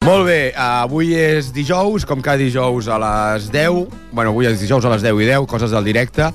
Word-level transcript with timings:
Molt 0.00 0.24
bé, 0.24 0.54
avui 0.56 1.10
és 1.12 1.50
dijous, 1.52 2.06
com 2.08 2.22
cada 2.24 2.40
dijous 2.40 2.86
a 2.88 2.96
les 3.02 3.50
10. 3.52 3.82
Bueno, 4.16 4.30
avui 4.30 4.48
és 4.48 4.62
dijous 4.62 4.86
a 4.88 4.92
les 4.94 5.02
10 5.04 5.20
i 5.20 5.26
10, 5.28 5.44
coses 5.44 5.74
del 5.76 5.84
directe. 5.84 6.30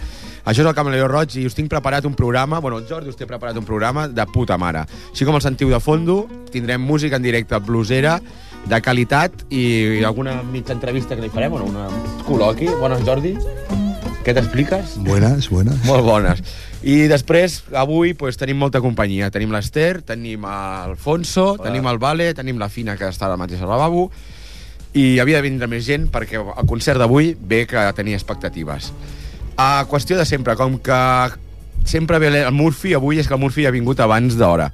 Això 0.46 0.62
és 0.62 0.70
el 0.70 0.76
Camaleó 0.78 1.08
Roig 1.10 1.34
i 1.42 1.48
us 1.50 1.58
tinc 1.58 1.72
preparat 1.74 2.06
un 2.06 2.14
programa, 2.14 2.60
bueno, 2.62 2.84
Jordi 2.86 3.10
us 3.10 3.18
té 3.18 3.26
preparat 3.26 3.58
un 3.58 3.66
programa 3.66 4.06
de 4.06 4.26
puta 4.30 4.60
mare. 4.62 4.84
Així 5.10 5.26
com 5.26 5.34
el 5.34 5.42
sentiu 5.42 5.74
de 5.74 5.80
fondo, 5.82 6.28
tindrem 6.54 6.86
música 6.86 7.18
en 7.18 7.26
directe 7.26 7.58
blusera, 7.58 8.20
de 8.70 8.82
qualitat 8.86 9.48
i 9.50 10.06
alguna 10.06 10.38
mitja 10.46 10.78
entrevista 10.78 11.18
que 11.18 11.26
li 11.26 11.34
farem, 11.34 11.58
bueno, 11.58 11.66
una 11.66 11.90
col·loqui. 12.30 12.70
Bones, 12.78 13.02
Jordi. 13.02 13.34
Què 14.26 14.34
t'expliques? 14.34 14.96
Buenas, 15.06 15.52
buenas. 15.54 15.84
Molt 15.86 16.02
bones. 16.02 16.40
I 16.82 17.04
després, 17.06 17.60
avui, 17.78 18.16
pues, 18.18 18.40
tenim 18.42 18.58
molta 18.58 18.80
companyia. 18.82 19.28
Tenim 19.30 19.52
l'Ester, 19.54 20.00
tenim 20.02 20.48
l'Alfonso, 20.50 21.60
tenim 21.62 21.86
el 21.92 22.00
Vale, 22.02 22.32
tenim 22.34 22.58
la 22.58 22.72
Fina, 22.74 22.96
que 22.98 23.06
està 23.06 23.28
ara 23.28 23.38
mateix 23.38 23.62
al 23.62 23.70
lavabo, 23.70 24.08
i 24.98 25.20
havia 25.22 25.38
de 25.38 25.46
vindre 25.46 25.70
més 25.70 25.86
gent 25.86 26.08
perquè 26.10 26.40
el 26.42 26.66
concert 26.66 26.98
d'avui 26.98 27.36
ve 27.38 27.68
que 27.70 27.84
tenia 27.94 28.18
expectatives. 28.18 28.90
A 29.62 29.86
qüestió 29.92 30.18
de 30.18 30.26
sempre, 30.26 30.56
com 30.58 30.80
que 30.82 31.02
sempre 31.86 32.18
ve 32.18 32.32
el 32.34 32.50
Murphy, 32.56 32.96
avui 32.98 33.22
és 33.22 33.30
que 33.30 33.38
el 33.38 33.44
Murphy 33.44 33.68
ha 33.70 33.76
vingut 33.76 34.02
abans 34.02 34.40
d'hora. 34.40 34.72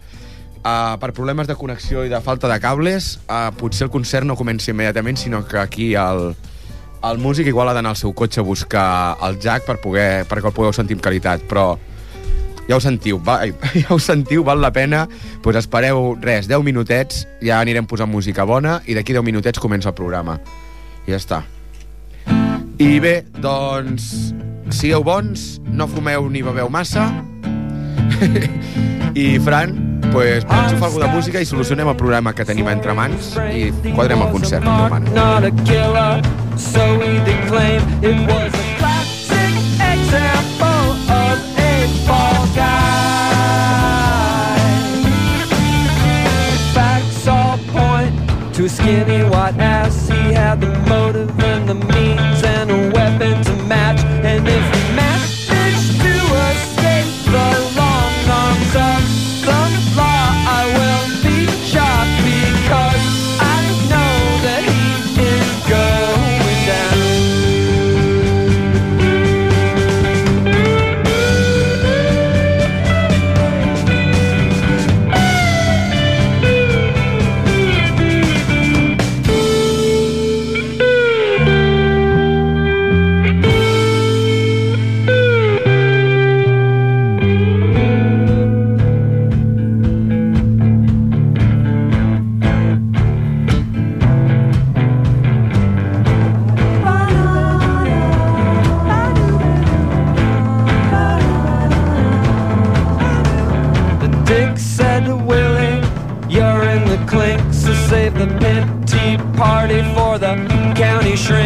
Uh, 0.62 0.96
per 1.02 1.12
problemes 1.12 1.50
de 1.50 1.58
connexió 1.60 2.06
i 2.06 2.14
de 2.14 2.24
falta 2.24 2.48
de 2.48 2.60
cables, 2.64 3.18
uh, 3.28 3.50
potser 3.60 3.90
el 3.90 3.92
concert 3.92 4.24
no 4.24 4.40
comença 4.40 4.72
immediatament, 4.72 5.20
sinó 5.20 5.44
que 5.44 5.60
aquí 5.60 5.92
el, 6.00 6.38
el 7.04 7.18
músic 7.18 7.48
igual 7.48 7.70
ha 7.70 7.74
d'anar 7.74 7.96
al 7.96 8.00
seu 8.00 8.14
cotxe 8.14 8.42
a 8.42 8.44
buscar 8.44 9.18
el 9.26 9.40
jack 9.42 9.66
per 9.66 9.80
poder, 9.82 10.26
perquè 10.30 10.52
el 10.52 10.54
pugueu 10.54 10.74
sentir 10.76 10.98
amb 10.98 11.04
qualitat, 11.04 11.44
però 11.50 11.74
ja 12.68 12.78
ho 12.78 12.82
sentiu, 12.84 13.20
va, 13.26 13.40
ja 13.82 13.90
ho 13.90 14.00
sentiu, 14.00 14.46
val 14.48 14.62
la 14.62 14.72
pena, 14.76 15.08
doncs 15.42 15.64
espereu, 15.64 16.14
res, 16.22 16.50
10 16.52 16.64
minutets, 16.68 17.26
ja 17.42 17.60
anirem 17.60 17.90
posant 17.90 18.12
música 18.12 18.46
bona 18.46 18.80
i 18.86 18.98
d'aquí 18.98 19.18
10 19.18 19.26
minutets 19.26 19.60
comença 19.60 19.90
el 19.92 19.98
programa. 19.98 20.38
I 21.08 21.16
ja 21.16 21.20
està. 21.22 21.42
I 22.82 23.00
bé, 23.02 23.22
doncs, 23.42 24.34
sigueu 24.74 25.04
bons, 25.06 25.60
no 25.74 25.90
fumeu 25.90 26.30
ni 26.30 26.46
beveu 26.46 26.70
massa, 26.70 27.10
i 29.18 29.40
Fran, 29.42 29.91
pues, 30.12 30.46
fer 30.46 30.84
alguna 30.84 31.08
música 31.08 31.40
i 31.42 31.46
solucionem 31.46 31.88
el 31.88 31.96
problema 31.96 32.34
que 32.34 32.46
tenim 32.46 32.68
entre 32.70 32.94
mans 32.94 33.38
i 33.54 33.72
quadrem 33.96 34.22
el 34.22 34.32
concert. 34.32 34.64
Not 35.14 35.44
a 35.44 35.52
killer, 35.64 36.22
so 36.58 36.82
we 37.00 37.20
declaim 37.26 37.82
it 38.04 38.20
was 38.28 38.54
a 38.54 38.76
classic 38.78 39.54
example 39.80 40.96
of 41.08 41.40
a 41.58 41.88
fall 42.06 42.46
guy. 42.56 42.92
Facts 46.74 47.28
all 47.28 47.58
point 47.72 48.14
to 48.54 48.66
a 48.66 48.70
skinny 48.70 49.24
white 49.24 49.58
ass. 49.60 50.08
He 50.10 50.34
had 50.34 50.62
the 50.62 50.72
motive 50.90 51.32
and 51.40 51.68
the 51.70 51.76
means 51.76 52.44
and 52.44 52.72
a 52.72 52.91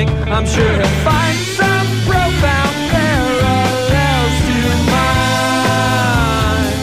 shrink. 0.05 0.27
I'm 0.27 0.45
sure 0.45 0.73
he'll 0.73 0.85
find 1.03 1.37
some 1.37 1.87
profound 2.05 2.75
parallels 2.91 4.35
to 4.47 4.57
mine. 4.91 6.73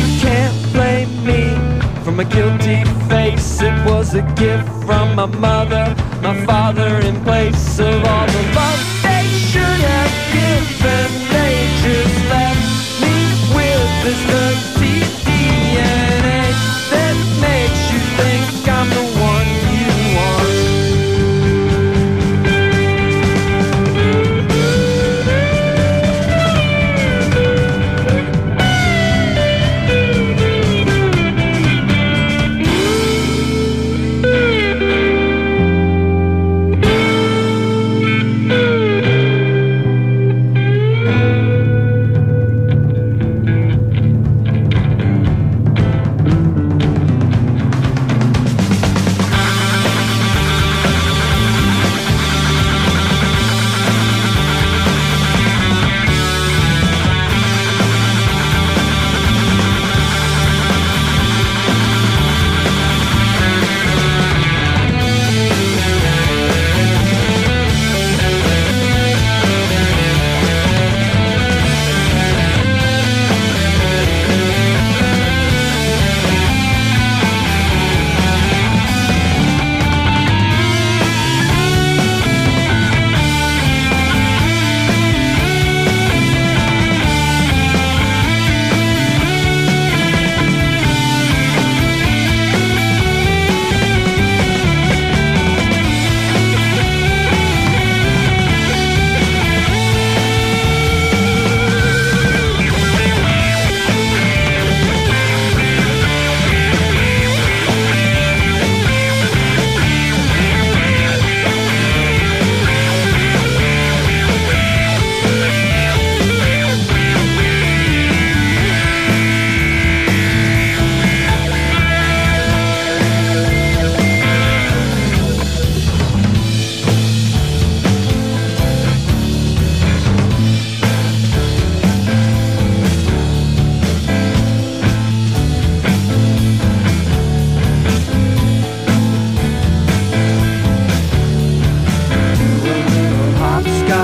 You 0.00 0.08
can't 0.20 0.58
blame 0.72 1.12
me 1.24 1.42
for 2.04 2.12
my 2.12 2.24
guilty 2.24 2.84
face. 3.08 3.62
It 3.62 3.74
was 3.86 4.14
a 4.14 4.22
gift 4.34 4.68
from 4.84 5.14
my 5.14 5.26
mother, 5.26 5.94
my 6.22 6.44
father, 6.44 7.00
in 7.00 7.22
place 7.24 7.78
of 7.78 8.04
all 8.04 8.26
the 8.26 8.42
love 8.54 9.02
they 9.02 9.26
should 9.50 9.80
have 9.90 10.12
given. 10.32 11.08
They 11.30 11.54
just 11.82 12.18
left 12.30 13.00
me 13.00 13.14
with 13.54 14.04
this 14.04 14.20
dirty 14.26 14.75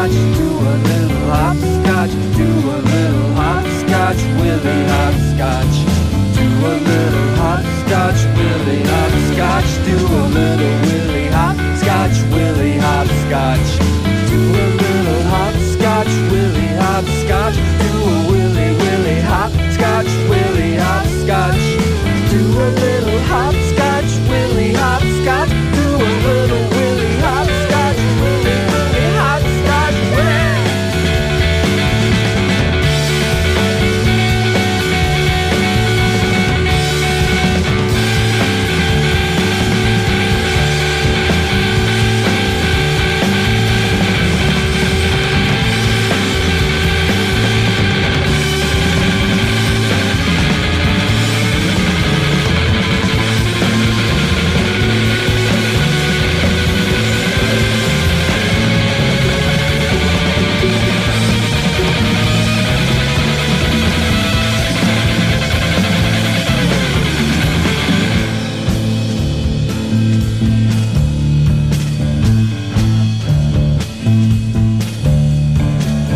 hopscotch, 0.03 0.37
do 0.37 0.49
a 0.59 0.77
little 0.89 1.31
hopscotch, 1.31 2.11
do 2.37 2.45
a 2.45 2.79
little 2.83 3.35
hopscotch, 3.35 4.23
Willie 4.41 4.85
hopscotch. 4.91 5.77
Do 6.35 6.49
a 6.67 6.77
little 6.91 7.29
hopscotch, 7.39 8.21
Willie 8.37 8.83
hopscotch, 8.83 9.71
do 9.87 9.97
a 9.97 10.32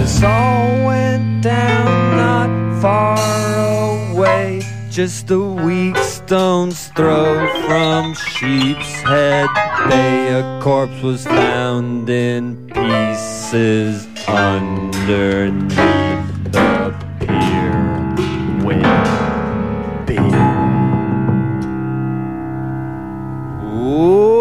This 0.06 0.23
all 0.23 0.85
went 0.87 1.43
down 1.43 2.17
not 2.17 2.81
far 2.81 4.12
away, 4.12 4.62
just 4.88 5.29
a 5.32 5.41
weak 5.41 5.97
stone's 5.97 6.87
throw 6.94 7.49
from 7.67 8.14
Sheep's 8.14 9.00
Head 9.03 9.49
Bay. 9.88 10.29
A 10.32 10.61
corpse 10.62 11.03
was 11.03 11.25
found 11.25 12.08
in 12.08 12.69
pieces 12.69 14.06
underneath 14.29 15.75
the 16.52 16.94
pier 17.19 17.75
with 18.64 18.87
beer. 20.06 20.47
Ooh, 23.75 24.36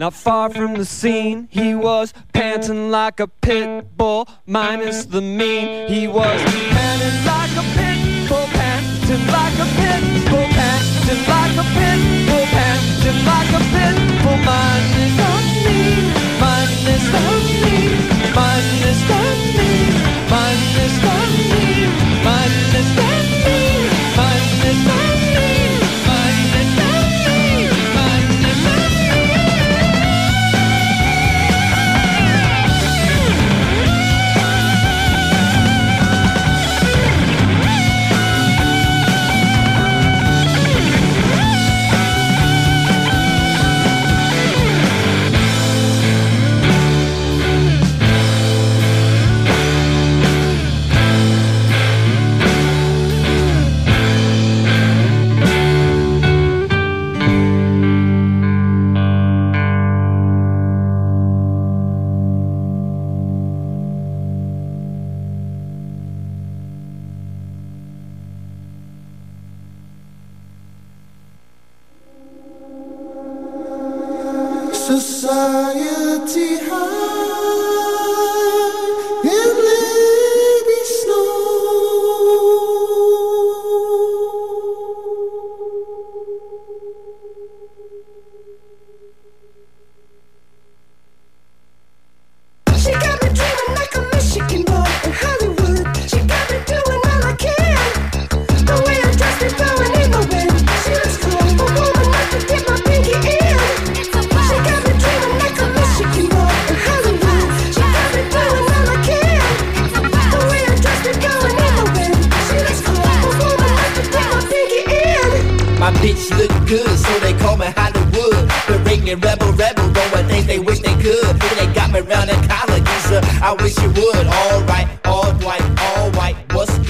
not 0.00 0.14
far 0.14 0.48
from 0.48 0.72
the 0.76 0.84
scene. 0.86 1.46
He 1.50 1.74
was 1.74 2.14
panting 2.32 2.90
like 2.90 3.20
a 3.20 3.28
pit 3.28 3.98
bull, 3.98 4.26
minus 4.46 5.04
the 5.04 5.20
mean. 5.20 5.88
He 5.88 6.08
was 6.08 6.40
panting 6.72 7.20
like 7.28 7.54
a 7.62 7.64
pit 7.76 8.28
bull, 8.30 8.46
panting 8.56 9.26
like 9.36 9.58
a 9.60 9.68
pit 9.76 10.02
bull, 10.30 10.48
panting 10.56 11.22
like 11.28 11.56
a 11.62 11.66
pit 11.76 12.00
bull, 12.28 12.46
panting 12.56 13.20
like 13.28 13.52
a 13.52 13.62
pit 13.72 13.96
bull. 14.22 14.38
Minus 14.48 15.12
the 15.20 15.28
mean, 15.68 16.04
minus 16.40 17.04
the 17.12 17.20
mean, 17.60 17.92
minus 18.34 19.00
the 19.10 19.18
mean, 19.20 19.49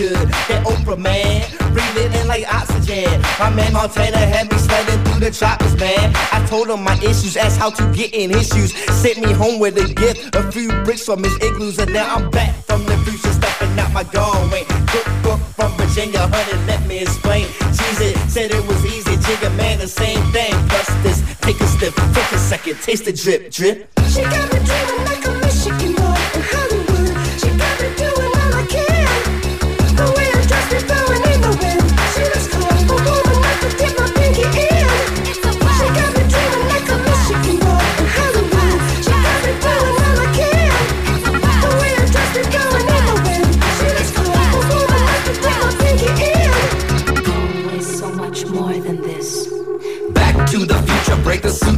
good? 0.01 0.29
That 0.49 0.65
Oprah 0.65 0.99
man, 0.99 1.45
breathing 1.73 2.13
in 2.19 2.27
like 2.27 2.47
oxygen. 2.49 3.11
My 3.39 3.51
man 3.51 3.73
Montana 3.73 4.17
had 4.17 4.51
me 4.51 4.57
sliding 4.57 5.01
through 5.05 5.21
the 5.21 5.31
tropics, 5.31 5.77
man. 5.77 6.13
I 6.33 6.45
told 6.47 6.69
him 6.69 6.83
my 6.83 6.97
issues, 7.05 7.37
asked 7.37 7.59
how 7.59 7.71
to 7.71 7.85
get 7.93 8.15
in 8.15 8.31
his 8.31 8.49
shoes. 8.49 8.73
Sent 9.03 9.19
me 9.21 9.33
home 9.33 9.59
with 9.59 9.77
a 9.77 9.87
gift, 9.93 10.35
a 10.35 10.43
few 10.51 10.69
bricks 10.85 11.05
from 11.05 11.23
his 11.23 11.37
igloos, 11.37 11.79
and 11.79 11.93
now 11.93 12.17
I'm 12.17 12.31
back 12.31 12.55
from 12.65 12.85
the 12.85 12.97
future, 13.05 13.33
stepping 13.33 13.79
out 13.79 13.93
my 13.93 14.05
doorway. 14.05 14.65
Cook 14.93 15.09
book 15.23 15.41
from 15.57 15.71
Virginia, 15.77 16.27
honey, 16.33 16.57
let 16.67 16.81
me 16.87 17.01
explain. 17.01 17.47
Jesus 17.79 18.17
said 18.33 18.51
it 18.51 18.65
was 18.67 18.81
easy, 18.87 19.17
jigga 19.27 19.55
man, 19.57 19.79
the 19.79 19.89
same 19.89 20.23
thing. 20.33 20.53
Plus 20.69 20.89
this, 21.05 21.19
take 21.41 21.61
a 21.61 21.67
step, 21.67 21.95
take 22.17 22.33
a 22.33 22.39
second, 22.39 22.77
taste 22.81 23.05
the 23.05 23.13
drip, 23.13 23.51
drip. 23.51 23.91
She 24.09 24.23
got 24.23 24.45
me 24.53 24.59
dreaming 24.65 25.05
like 25.05 25.20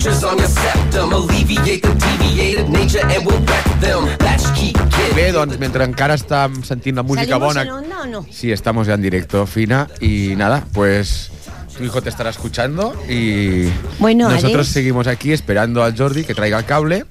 sutures 0.03 0.25
on 0.25 0.39
your 0.39 0.49
septum, 0.49 1.13
alleviate 1.13 1.83
the 1.83 1.95
deviated 1.95 2.69
nature 2.69 3.07
and 3.07 3.25
we'll 3.25 3.39
wreck 3.47 3.65
them. 3.81 4.05
Latchkey 4.19 4.73
kid. 4.73 5.15
Bé, 5.15 5.31
doncs, 5.33 5.59
mentre 5.63 5.87
encara 5.87 6.17
estàvem 6.19 6.63
sentint 6.67 6.97
la 6.99 7.05
música 7.07 7.37
¿Salimos 7.39 7.55
bona... 7.55 7.63
en 7.63 7.71
onda 7.71 8.01
o 8.03 8.07
no? 8.07 8.27
Sí, 8.31 8.51
estamos 8.51 8.87
ya 8.87 8.95
en 8.95 9.03
directo, 9.03 9.47
Fina. 9.47 9.87
Y 10.01 10.35
nada, 10.37 10.65
pues 10.73 11.31
tu 11.77 11.85
hijo 11.85 12.03
te 12.03 12.09
estará 12.09 12.31
escuchando 12.31 12.95
y 13.09 13.69
Bueno, 13.99 14.29
nosotros 14.29 14.67
Alex. 14.67 14.69
seguimos 14.69 15.07
aquí 15.07 15.33
esperando 15.33 15.85
al 15.85 15.97
Jordi 15.97 16.25
que 16.25 16.35
traiga 16.35 16.59
el 16.59 16.65
cable 16.65 17.05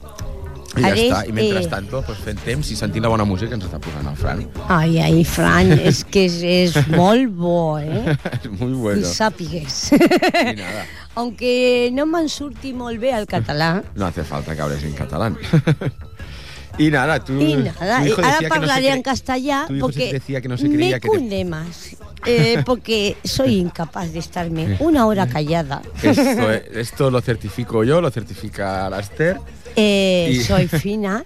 I 0.72 0.82
ja 0.82 0.88
Ara 0.88 0.96
està. 0.96 1.18
I 1.28 1.34
mentre 1.36 1.60
eh, 1.66 1.68
tanto, 1.68 2.00
pues, 2.08 2.20
fent 2.24 2.40
temps 2.46 2.70
i 2.72 2.78
sentint 2.80 3.04
la 3.04 3.10
bona 3.12 3.26
música 3.28 3.50
que 3.52 3.58
ens 3.60 3.66
està 3.68 3.80
posant 3.84 4.08
el 4.08 4.16
Fran. 4.16 4.46
Ai, 4.72 5.00
ai, 5.04 5.24
Fran, 5.28 5.74
és 5.90 6.04
que 6.08 6.24
és, 6.30 6.38
és 6.48 6.78
molt 6.94 7.28
bo, 7.36 7.78
eh? 7.80 8.16
És 8.40 8.48
molt 8.54 8.72
I 8.72 8.80
bueno. 8.86 9.08
sàpigues. 9.12 9.82
I 9.98 10.56
nada. 10.56 10.86
Aunque 11.20 11.90
no 11.92 12.06
me'n 12.08 12.30
surti 12.32 12.72
molt 12.72 13.02
bé 13.04 13.12
el 13.18 13.28
català, 13.28 13.82
No 14.00 14.06
hace 14.08 14.24
falta 14.24 14.56
que 14.56 14.62
hables 14.62 14.84
en 14.88 14.94
catalán. 14.94 15.36
y 16.78 16.90
nada, 16.90 17.20
tú... 17.20 17.34
Y 17.42 17.56
nada, 17.56 18.00
tu 18.00 18.06
y 18.08 18.12
ahora 18.12 18.32
decía 18.40 18.50
que 18.50 18.60
no 18.60 18.78
en 18.96 19.02
castellano 19.04 19.68
tu 19.68 19.74
hijo 19.76 19.88
porque 19.88 20.14
decía 20.14 20.40
que 20.42 20.48
no 20.48 20.58
se 20.58 20.70
creía 20.70 20.96
me 20.96 21.00
que 21.02 21.10
te- 21.10 21.18
cunde 21.18 21.44
más. 21.46 21.98
eh, 22.26 22.64
porque 22.66 23.18
soy 23.26 23.58
incapaz 23.58 24.14
de 24.14 24.20
estarme 24.20 24.78
una 24.80 25.06
hora 25.06 25.28
callada. 25.28 25.82
Esto, 26.02 26.50
esto 26.52 27.12
lo 27.12 27.20
certifico 27.20 27.84
yo, 27.84 28.00
lo 28.00 28.10
certifica 28.10 28.90
Laster. 28.90 29.38
Eh, 29.76 30.30
Y- 30.34 30.44
Soy 30.44 30.68
fina. 30.68 31.24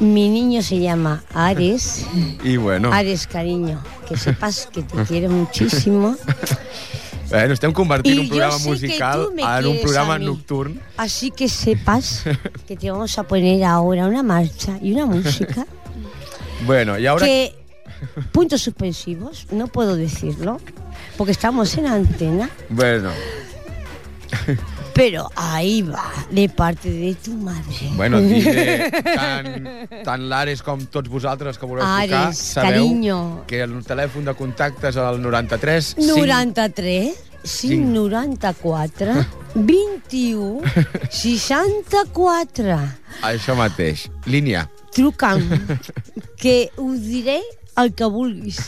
Mi 0.00 0.28
niño 0.28 0.62
se 0.62 0.78
llama 0.78 1.24
Ares. 1.34 2.04
Y 2.44 2.56
bueno, 2.58 2.92
Ares, 2.92 3.26
cariño, 3.26 3.82
que 4.08 4.16
sepas 4.16 4.68
que 4.72 4.82
te 4.82 5.02
quiero 5.04 5.30
muchísimo. 5.30 6.16
bueno 7.30 7.54
estem 7.54 7.72
convertint 7.72 8.16
Y 8.16 8.20
un 8.20 8.28
programa 8.28 8.58
musical 8.58 9.28
en 9.36 9.66
un 9.66 9.80
programa 9.80 10.14
a 10.14 10.18
mí. 10.18 10.26
nocturn. 10.26 10.80
Así 10.96 11.30
que 11.30 11.48
sepas 11.48 12.24
que 12.68 12.76
te 12.76 12.90
vamos 12.90 13.18
a 13.18 13.22
poner 13.24 13.64
ahora 13.64 14.06
una 14.06 14.22
marcha 14.22 14.78
y 14.82 14.92
una 14.92 15.06
música 15.06 15.66
Bueno, 16.66 16.98
y 16.98 17.06
ahora... 17.06 17.24
que 17.26 17.54
puntos 18.32 18.60
suspensivos, 18.62 19.46
no 19.50 19.66
puedo 19.66 19.96
decirlo, 19.96 20.60
porque 21.16 21.32
estamos 21.32 21.74
en 21.78 21.86
antena, 21.86 22.50
Bueno, 22.68 23.10
pero 24.96 25.30
ahí 25.36 25.82
va, 25.82 26.10
de 26.30 26.48
parte 26.48 26.88
de 26.90 27.14
tu 27.16 27.34
madre. 27.34 27.76
bueno, 27.96 28.18
diré, 28.20 28.90
tant, 29.04 29.68
tant 30.06 30.22
l'Ares 30.30 30.62
com 30.64 30.80
tots 30.88 31.10
vosaltres 31.12 31.58
que 31.60 31.68
voleu 31.68 31.84
Ares, 31.84 32.38
sabeu 32.38 32.86
carinyo. 32.88 33.18
que 33.46 33.60
el 33.60 33.76
telèfon 33.84 34.24
de 34.24 34.34
contacte 34.34 34.88
és 34.88 34.96
el 34.96 35.20
93 35.20 35.96
93 36.00 37.12
594 37.44 39.14
21 39.54 40.64
64 41.12 42.80
Això 43.22 43.54
mateix. 43.54 44.08
Línia. 44.26 44.64
truca'm 44.96 45.44
que 46.40 46.70
us 46.80 47.00
diré 47.04 47.42
el 47.76 47.92
que 47.92 48.06
vulguis 48.08 48.62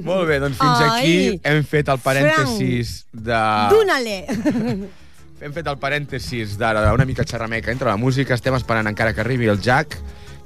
Molt 0.00 0.24
bé, 0.28 0.40
doncs 0.40 0.56
fins 0.56 0.80
Ai, 0.80 0.88
aquí 0.88 1.40
hem 1.44 1.60
fet 1.68 1.92
el 1.92 2.00
parèntesis 2.00 3.02
de... 3.12 3.42
Dóna-le 3.68 4.16
Hem 5.36 5.52
fet 5.52 5.66
el 5.68 5.76
parèntesis 5.76 6.54
d'ara 6.56 6.94
una 6.96 7.04
mica 7.04 7.24
xerrameca 7.28 7.72
entre 7.72 7.90
la 7.90 7.98
música. 8.00 8.34
Estem 8.34 8.56
esperant 8.56 8.88
encara 8.88 9.12
que 9.12 9.20
arribi 9.20 9.50
el 9.52 9.60
Jack 9.60 9.98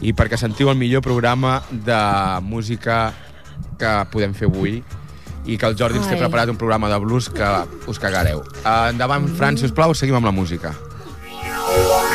i 0.03 0.15
perquè 0.17 0.39
sentiu 0.41 0.71
el 0.73 0.79
millor 0.81 1.05
programa 1.07 1.61
de 1.71 2.01
música 2.43 3.13
que 3.79 3.93
podem 4.11 4.35
fer 4.35 4.51
avui 4.51 4.81
i 5.47 5.57
que 5.57 5.69
el 5.69 5.79
Jordi 5.79 6.01
ens 6.03 6.11
té 6.11 6.17
Ai. 6.19 6.25
preparat 6.25 6.51
un 6.51 6.59
programa 6.59 6.91
de 6.91 6.99
blues 6.99 7.31
que 7.31 7.55
us 7.87 8.03
cagareu. 8.03 8.43
Endavant, 8.67 9.31
Fran, 9.39 9.57
si 9.57 9.71
us 9.71 9.77
plau, 9.77 9.95
seguim 9.95 10.19
amb 10.19 10.27
la 10.27 10.35
música. 10.35 10.75
An 10.75 12.10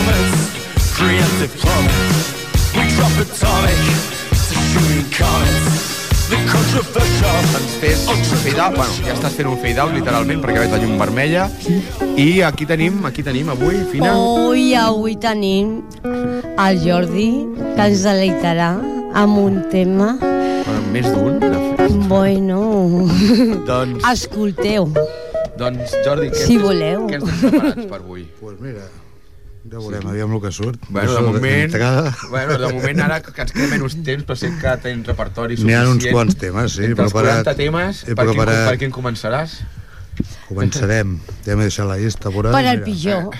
Emerging 0.00 0.46
summits, 0.78 0.98
preemptive 0.98 1.52
plummets. 1.60 2.18
We 2.76 2.82
drop 2.96 3.14
atomic 3.24 3.80
to 4.48 4.54
shooting 4.70 5.06
comets. 5.12 5.88
The 6.30 6.36
controversial. 6.46 7.38
Ens 7.58 7.74
fes 7.82 8.06
un 8.08 8.20
fade 8.44 8.60
out, 8.62 8.76
bueno, 8.76 8.92
ja 9.06 9.14
estàs 9.16 9.34
fent 9.34 9.48
un 9.50 9.56
fade 9.58 9.80
out 9.82 9.92
literalment 9.96 10.40
perquè 10.44 10.60
veig 10.62 10.70
la 10.72 10.78
llum 10.82 10.94
vermella 11.00 11.48
i 12.16 12.28
aquí 12.46 12.66
tenim, 12.70 13.00
aquí 13.08 13.24
tenim 13.26 13.50
avui, 13.50 13.80
Fina, 13.90 14.12
Ui, 14.16 14.68
avui 14.78 15.16
tenim 15.20 15.80
el 16.06 16.78
Jordi 16.84 17.26
que 17.74 17.88
ens 17.88 18.04
deleitarà 18.06 18.70
amb 19.18 19.40
un 19.42 19.58
tema 19.74 20.12
bueno, 20.22 20.86
més 20.94 21.10
d'un. 21.10 21.40
de 21.42 21.50
fet. 21.50 21.98
bueno 22.06 22.60
Doncs, 23.66 24.04
escolteu 24.12 24.86
doncs 25.58 25.96
Jordi, 26.06 26.30
què 26.30 26.46
Si 26.46 26.54
ens 26.60 26.62
voleu. 26.64 27.08
què 27.10 27.18
ens 27.18 27.26
tens 27.26 27.42
preparats 27.50 27.90
per 27.90 27.98
avui? 28.04 28.28
Pues 28.40 28.60
mira, 28.62 28.86
Ja 29.70 29.76
veurem, 29.78 30.06
aviam 30.08 30.32
el 30.34 30.40
que 30.40 30.50
surt. 30.52 30.78
Bueno, 30.88 31.12
de 31.14 31.20
moment, 31.20 31.74
bueno, 32.30 32.56
de 32.58 32.72
moment 32.72 33.00
ara 33.04 33.20
que 33.20 33.34
ens 33.42 33.52
queda 33.52 33.66
menys 33.68 33.98
temps, 34.02 34.24
però 34.24 34.36
sé 34.40 34.48
que 34.56 34.72
tenim 34.82 35.02
repertori 35.04 35.58
N'hi 35.60 35.74
ha 35.74 35.82
suficient. 35.84 35.92
uns 35.92 36.06
quants 36.14 36.36
temes, 36.40 36.72
sí, 36.72 36.84
Entre 36.88 37.04
els 37.04 37.12
preparat- 37.12 37.44
40 37.44 37.54
temes, 37.58 38.02
he 38.08 38.14
per, 38.14 38.24
quin, 38.26 38.34
preparat- 38.40 38.68
per 38.70 38.78
quin 38.78 38.90
començaràs? 38.90 39.58
Començarem. 40.48 41.18
Ja 41.46 41.56
m'he 41.56 41.68
deixat 41.68 41.86
la 41.86 41.96
llista. 41.98 42.30
Por 42.30 42.46
ahí, 42.48 42.52
Per 42.52 42.66
al 42.66 42.76
mira. 42.78 42.84
pitjor. 42.84 43.30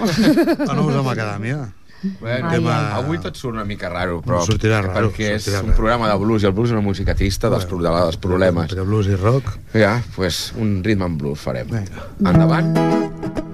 Ah, 0.68 0.74
no 0.74 0.86
us 0.86 1.04
macadàmia. 1.04 1.72
Bueno, 2.20 2.48
Ai, 2.48 2.54
tema... 2.56 2.76
Avui 2.96 3.18
tot 3.20 3.36
surt 3.36 3.52
una 3.54 3.64
mica 3.64 3.88
raro, 3.90 4.22
però... 4.24 4.40
Sortirà 4.46 4.80
raro, 4.80 5.10
Perquè 5.10 5.34
és 5.34 5.42
sortirà 5.44 5.60
un 5.60 5.66
raro. 5.72 5.76
programa 5.76 6.08
de 6.08 6.16
blues, 6.22 6.42
i 6.42 6.46
el 6.46 6.52
blues 6.52 6.70
és 6.70 6.72
una 6.72 6.80
música 6.80 7.14
trista 7.14 7.50
dels, 7.50 7.66
de- 7.68 7.76
dels 7.76 8.16
problemes. 8.16 8.70
Entre 8.70 8.82
blues 8.88 9.06
i 9.08 9.16
rock. 9.16 9.50
Ja, 9.74 9.96
doncs 9.98 10.14
pues, 10.16 10.52
un 10.56 10.82
ritme 10.84 11.04
en 11.04 11.18
blues 11.18 11.38
farem. 11.40 11.66
Vinga. 11.68 12.08
Endavant. 12.24 12.72
Bueno, 12.74 13.49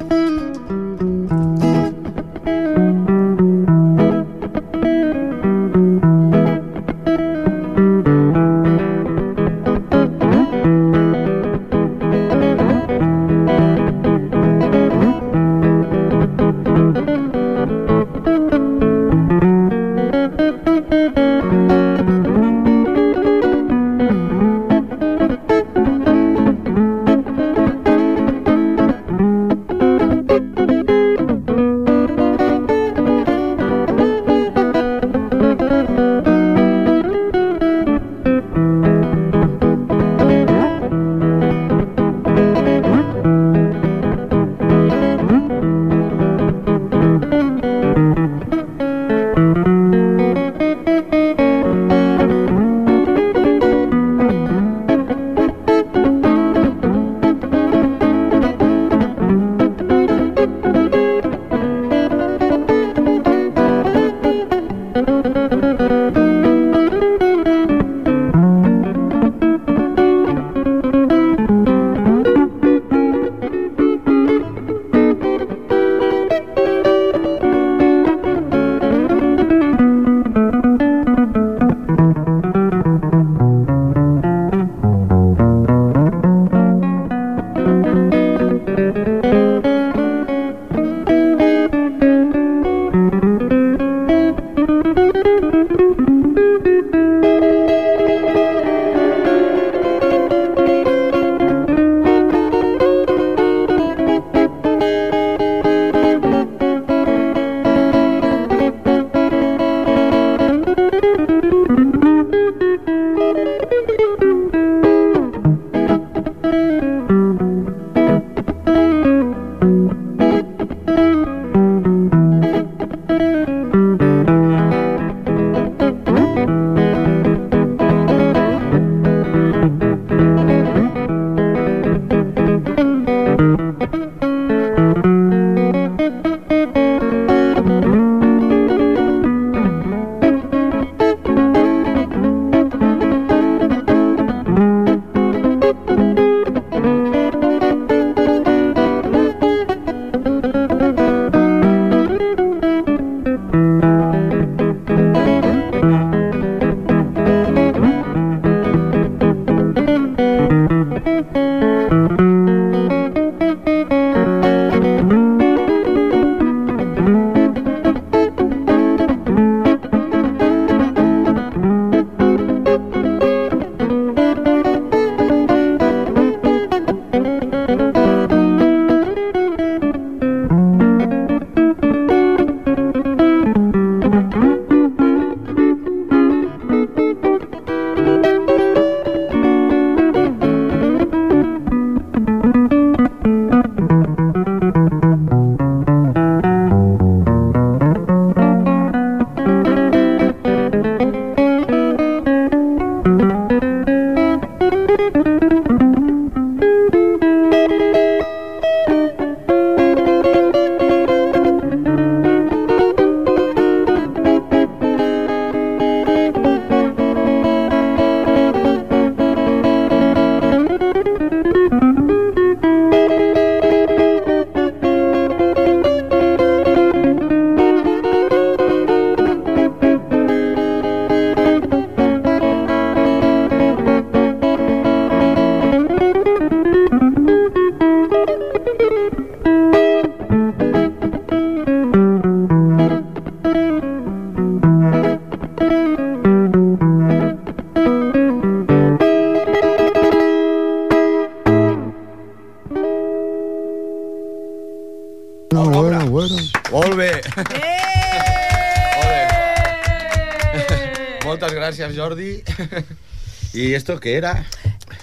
I 263.57 263.71
esto 263.73 263.95
què 264.03 264.17
era? 264.19 264.33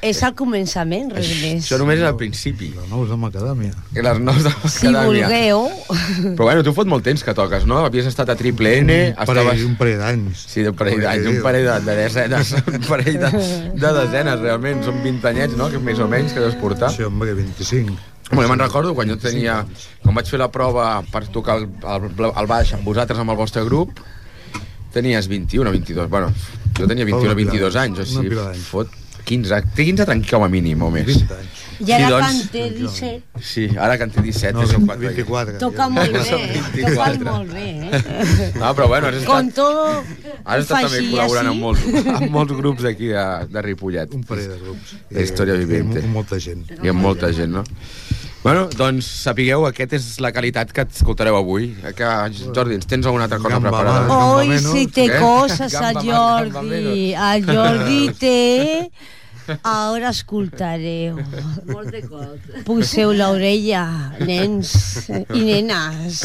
És 0.03 0.19
el 0.27 0.33
començament, 0.37 1.07
res 1.15 1.29
més. 1.41 1.63
Això 1.63 1.77
només 1.79 1.97
és 1.97 2.05
al 2.05 2.17
principi. 2.19 2.67
La 2.75 2.83
nous 2.91 3.07
de 3.09 3.15
macadàmia. 3.17 3.71
I 3.95 4.03
les 4.03 4.19
nous 4.19 4.41
de 4.45 4.51
Si 4.69 4.89
Macadàmia. 4.91 5.05
vulgueu... 5.07 5.63
Però 6.35 6.45
bueno, 6.49 6.63
tu 6.67 6.73
fot 6.75 6.89
molt 6.91 7.05
temps 7.07 7.23
que 7.23 7.33
toques, 7.33 7.65
no? 7.69 7.79
Havies 7.87 8.09
estat 8.11 8.29
a 8.29 8.35
Triple 8.37 8.75
N, 8.83 8.97
Un 9.15 9.25
parell, 9.25 9.47
estaves... 9.47 9.63
un 9.65 9.75
parell 9.79 9.97
d'anys. 10.03 10.43
Sí, 10.53 10.65
un 10.69 10.75
parell 10.77 11.01
d'anys, 11.01 11.29
un 11.31 11.39
parell 11.45 11.65
de, 11.69 11.77
de 11.87 11.95
desenes, 12.03 12.51
un 12.75 12.83
parell 12.87 13.19
de, 13.23 13.31
de 13.79 13.93
desenes, 14.01 14.39
realment. 14.43 14.83
Són 14.85 14.99
20 15.05 15.29
anyets, 15.31 15.55
no?, 15.59 15.69
que 15.73 15.79
més 15.81 16.03
o 16.03 16.09
menys 16.11 16.35
que 16.35 16.43
deus 16.43 16.59
portar. 16.61 16.91
Sí, 16.93 17.07
home, 17.07 17.25
que 17.31 17.37
25. 17.39 17.95
Bueno, 18.33 18.49
me'n 18.51 18.59
recordo 18.67 18.93
quan 18.97 19.09
jo 19.09 19.17
tenia... 19.21 19.61
Quan 20.03 20.15
vaig 20.19 20.29
fer 20.29 20.41
la 20.43 20.51
prova 20.51 20.97
per 21.11 21.25
tocar 21.31 21.57
el, 21.61 21.69
el, 21.79 22.11
el 22.27 22.51
baix 22.51 22.75
amb 22.75 22.85
vosaltres, 22.87 23.17
amb 23.23 23.33
el 23.33 23.39
vostre 23.39 23.63
grup, 23.67 24.03
tenies 24.93 25.27
21 25.31 25.69
o 25.69 25.73
22. 25.73 26.09
Bueno, 26.11 26.29
jo 26.77 26.87
tenia 26.87 27.05
21 27.05 27.17
o 27.17 27.21
Una 27.23 27.35
pila- 27.35 27.51
22 27.51 27.75
anys, 27.75 27.99
o 27.99 28.05
sigui, 28.05 28.35
fot 28.69 28.89
15, 29.25 29.61
té 29.75 29.85
15 29.85 30.05
tranquil 30.05 30.29
com 30.35 30.43
a 30.43 30.49
mínim 30.49 30.81
o 30.83 30.89
més. 30.91 31.05
20 31.05 31.31
anys. 31.39 31.49
I 31.83 31.91
ara 31.91 32.05
Sí, 32.05 32.11
doncs- 32.11 32.23
quan 32.23 32.47
té 32.53 32.69
17, 32.69 33.23
Sí, 33.41 33.63
ara 33.79 33.97
que 33.97 34.03
en 34.03 34.11
té 34.11 34.21
17, 34.21 34.53
No, 34.53 34.61
és 34.63 34.69
són 34.69 34.81
un 34.81 34.87
4. 34.87 35.07
24. 35.07 35.57
toca 35.59 35.87
molt 35.89 36.11
bé, 36.13 36.19
Són 36.23 36.39
toca 36.41 36.69
24. 36.75 37.31
molt 37.31 37.51
bé, 37.53 37.65
eh? 37.87 38.51
No, 38.59 38.75
però 38.75 38.87
bueno, 38.87 39.07
has 39.07 39.15
estat, 39.15 39.27
Con 39.33 39.51
todo, 39.51 40.03
has 40.45 40.59
estat 40.61 40.83
també 40.85 40.99
col·laborant 41.09 41.47
així. 41.47 41.49
amb 41.49 41.59
molts, 41.61 41.81
amb 42.21 42.29
molts 42.29 42.53
grups 42.53 42.83
d'aquí 42.83 43.07
de, 43.07 43.25
de 43.49 43.61
Ripollet. 43.61 44.13
Un 44.13 44.23
parell 44.23 44.49
de 44.49 44.59
grups. 44.59 44.93
La 45.09 45.21
història 45.21 45.55
I- 45.55 45.57
i 45.57 45.65
vivente. 45.65 46.01
mo- 46.03 46.13
Molta 46.19 46.39
gent. 46.39 46.69
Hi 46.83 46.87
ha 46.89 46.93
molta 46.93 47.31
gent, 47.33 47.51
no? 47.51 47.63
Bueno, 48.43 48.65
doncs 48.75 49.07
sapigueu, 49.23 49.63
aquest 49.69 49.93
és 49.95 50.05
la 50.23 50.33
qualitat 50.35 50.73
que 50.75 50.83
escoltareu 50.83 51.37
avui. 51.39 51.69
Eh, 51.79 51.93
Que, 51.95 52.09
Jordi, 52.55 52.75
ens 52.75 52.85
tens 52.91 53.05
alguna 53.07 53.23
altra 53.29 53.39
cosa 53.39 53.55
Gamba 53.55 53.71
preparada? 53.71 54.17
Hoy 54.35 54.47
menos. 54.51 54.71
si 54.73 54.87
té 54.91 55.07
Què? 55.07 55.19
coses 55.23 55.73
a 55.79 55.93
Gamba 55.93 56.03
gamba 56.03 56.61
Jordi. 56.61 57.13
A 57.15 57.39
Jordi 57.39 58.01
té... 58.23 58.39
Ara 59.67 60.07
escoltareu. 60.13 61.17
Poseu 62.63 63.11
l'orella, 63.11 63.81
nens 64.23 64.71
i 65.35 65.41
nenes. 65.43 66.21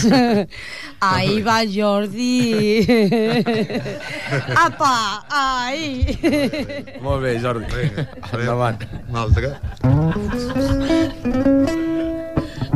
Ahí 1.02 1.40
va 1.42 1.64
Jordi. 1.66 2.86
Apa, 4.54 4.94
ai. 5.34 6.14
Molt 7.02 7.26
bé, 7.26 7.34
Jordi. 7.42 7.90
Endavant. 8.38 8.86
Un 9.10 9.16
altre. 9.26 9.54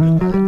Ja 0.03 0.42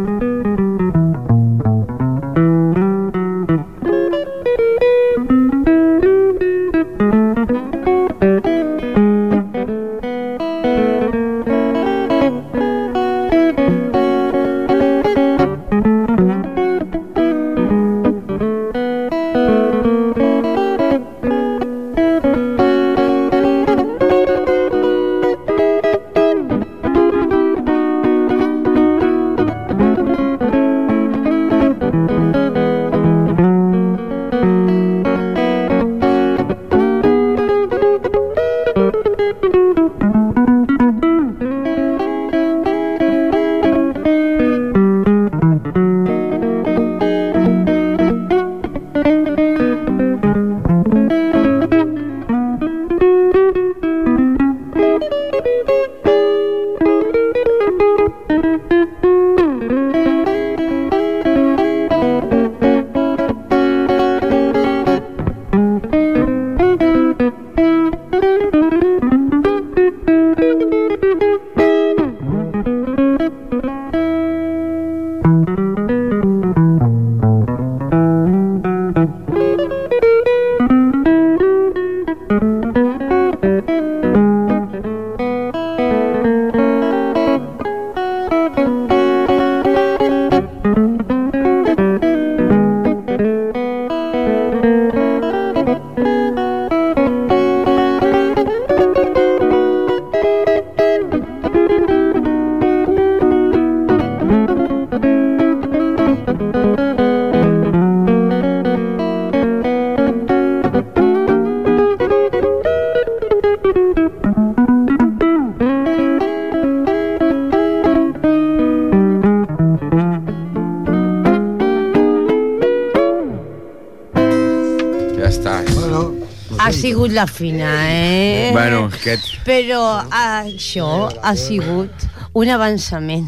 la 127.15 127.25
fina, 127.27 127.71
eh? 127.89 128.49
Bueno, 128.53 128.85
aquest... 128.93 129.31
Però 129.47 129.81
això 130.11 130.89
ha 131.23 131.33
sigut 131.39 132.05
un 132.35 132.51
avançament. 132.53 133.27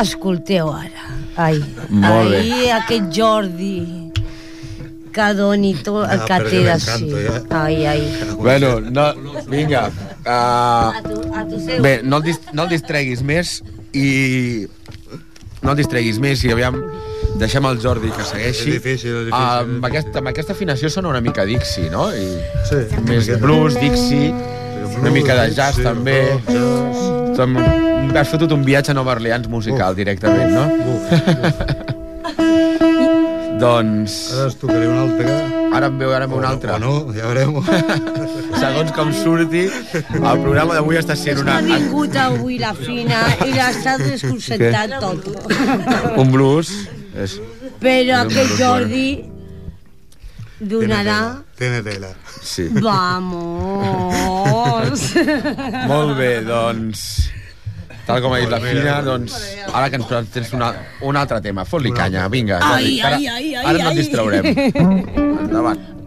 Escolteu 0.00 0.70
ara. 0.72 1.10
Ai, 1.36 1.58
Molt 1.88 2.34
aquest 2.76 3.10
Jordi 3.16 3.74
que 5.12 5.26
doni 5.36 5.74
tot 5.84 6.06
el 6.08 6.22
Ja, 6.22 6.26
que 6.28 6.36
perquè 6.40 6.50
té 6.50 6.60
de 6.64 6.76
si. 6.80 7.08
ja. 7.26 7.40
Ai, 7.62 7.78
ai. 7.86 8.02
Bueno, 8.38 8.78
no, 8.80 9.10
vinga. 9.48 9.86
Uh, 10.22 10.28
A 10.28 11.02
tu, 11.04 11.18
a 11.34 11.42
tu 11.48 11.58
seu. 11.60 11.82
bé, 11.84 11.98
no 12.04 12.16
el, 12.22 12.22
dis 12.30 12.38
no 12.52 12.64
el 12.64 12.70
distreguis 12.72 13.20
més 13.26 13.58
i... 13.92 14.66
No 15.62 15.72
el 15.74 15.76
distreguis 15.82 16.18
més 16.22 16.44
i 16.44 16.52
aviam... 16.54 16.78
Deixem 17.40 17.64
el 17.66 17.78
Jordi 17.82 18.10
que 18.14 18.24
segueixi. 18.24 18.68
És 18.68 18.74
difícil, 18.76 19.14
és 19.16 19.26
difícil, 19.26 19.32
Ah, 19.32 19.60
és 19.60 19.62
amb, 19.62 19.68
difícil. 19.72 19.84
aquesta, 19.90 20.18
amb 20.20 20.28
aquesta 20.28 20.52
afinació 20.52 20.90
sona 20.90 21.08
una 21.08 21.20
mica 21.20 21.44
Dixie, 21.48 21.90
no? 21.90 22.10
I 22.14 22.26
sí. 22.68 22.82
més 23.08 23.28
blues, 23.40 23.74
Dixie, 23.80 24.32
una 25.00 25.10
mica 25.10 25.34
de 25.40 25.50
jazz 25.54 25.76
sí, 25.80 25.82
també. 25.86 26.18
Jazz. 26.46 27.36
Som, 27.36 27.56
has 28.14 28.28
fotut 28.28 28.52
un 28.52 28.62
viatge 28.64 28.92
a 28.92 28.94
Nova 28.94 29.12
Orleans 29.16 29.48
musical 29.48 29.94
directament, 29.96 30.52
no? 30.52 30.66
doncs... 33.62 34.14
Ara 34.36 34.46
es 34.50 34.56
tocaré 34.58 34.88
un 34.88 34.98
altre. 34.98 35.34
Ara 35.72 35.86
en 35.88 35.98
veurem 35.98 36.32
un 36.36 36.44
altre. 36.44 36.72
O 36.74 36.78
no, 36.82 36.94
ja 37.16 37.28
veurem. 37.30 37.54
Segons 38.62 38.92
com 38.94 39.12
surti, 39.16 39.64
el 39.94 40.42
programa 40.42 40.74
d'avui 40.76 40.98
està 41.00 41.16
sent 41.18 41.40
una, 41.42 41.56
Ha 41.58 41.62
vingut 41.64 42.16
avui 42.20 42.58
la 42.60 42.74
fina 42.76 43.22
i 43.46 43.52
l'està 43.54 43.96
desconcertant 44.02 44.98
tot. 45.00 45.30
un 46.20 46.30
blues. 46.34 46.74
És, 47.14 47.40
Però 47.82 48.22
És 48.24 48.32
blues 48.32 48.58
Jordi 48.58 49.24
donarà... 50.60 51.42
Tiene 51.58 51.82
tela. 51.82 52.08
sí. 52.42 52.68
Vamos! 52.80 54.12
Molt 55.92 56.16
bé, 56.18 56.42
doncs... 56.46 57.28
Tal 58.02 58.18
com 58.22 58.32
ha 58.34 58.38
dit 58.42 58.50
la 58.50 58.58
Fina, 58.58 58.96
doncs... 59.06 59.36
Ara 59.70 59.86
que 59.90 59.96
ens 60.00 60.06
tens 60.34 60.52
una, 60.56 60.72
un 61.06 61.16
altre 61.16 61.38
tema. 61.44 61.64
Fot-li 61.68 61.92
canya, 61.94 62.28
vinga. 62.32 62.58
Ai, 62.58 62.96
Jordi, 62.98 62.98
que 62.98 63.06
ara, 63.06 63.16
ai, 63.16 63.26
ai, 63.28 63.54
ai, 63.54 63.64
Ara 63.64 63.78
no 63.78 63.88
ai. 63.88 63.92
et 63.92 63.98
distraurem. 64.00 64.44
Endavant. 65.44 66.01